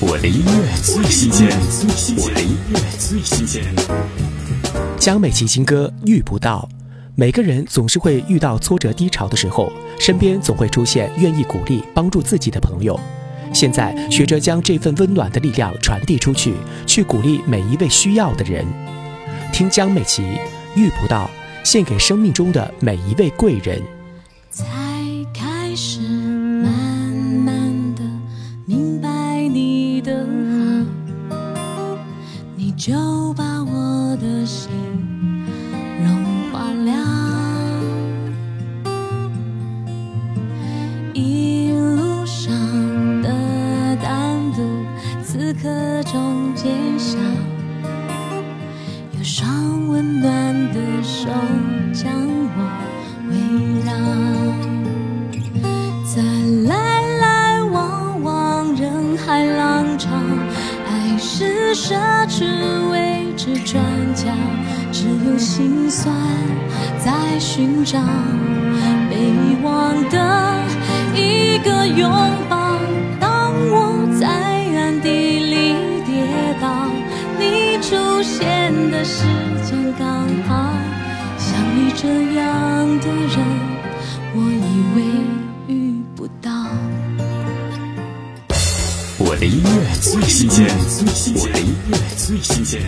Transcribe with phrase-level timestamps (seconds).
[0.00, 1.48] 我的音乐最新鲜，
[2.18, 3.64] 我的音乐最新鲜。
[4.96, 6.68] 江美琪新歌《遇不到》，
[7.16, 12.98] 每个人总是会遇到挫折低潮的时候，身边总会出现愿意鼓励、帮助自己的朋友。
[13.52, 16.54] 现在学着将这份温暖的力量传递出去，
[16.86, 18.64] 去鼓励每一位需要的人。
[19.52, 20.22] 听江美琪
[20.76, 21.28] 《遇不到》，
[21.68, 23.82] 献给生命中的每一位贵人。
[24.52, 24.64] 才
[25.34, 25.98] 开始
[32.78, 32.94] 就
[33.34, 34.70] 把我的心
[36.00, 36.14] 融
[36.52, 36.92] 化了。
[41.12, 42.54] 一路上
[43.20, 43.28] 的
[44.00, 44.62] 单独，
[45.24, 45.68] 此刻
[46.04, 47.18] 终结晓，
[49.18, 51.28] 有双温暖的手
[51.92, 52.12] 将
[52.54, 52.58] 我。
[53.28, 53.34] 围
[53.84, 53.90] 绕，
[56.04, 56.22] 在
[56.68, 56.72] 来
[57.18, 60.08] 来往往人海浪潮，
[61.74, 61.94] 奢
[62.28, 62.44] 侈
[62.90, 63.82] 未知转
[64.14, 64.32] 角，
[64.90, 66.14] 只有心酸
[66.98, 67.98] 在寻找
[69.10, 70.62] 被遗忘的
[71.14, 72.10] 一个拥
[72.48, 72.78] 抱。
[73.20, 75.08] 当我在暗地
[75.40, 76.26] 里跌
[76.60, 76.90] 倒，
[77.38, 79.24] 你出现的时
[79.64, 80.72] 间刚好。
[81.36, 83.37] 像你这样的人，
[89.28, 90.66] 我的音乐最新鲜，
[91.36, 92.80] 我的音乐最新鲜。